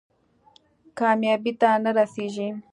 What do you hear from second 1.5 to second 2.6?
ته نه رسېږي.